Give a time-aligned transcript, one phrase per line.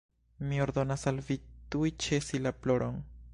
[0.45, 1.37] "Mi ordonas al vi
[1.75, 2.99] tuj ĉesi la ploron."